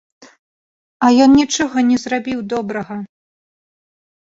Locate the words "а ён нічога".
1.07-1.77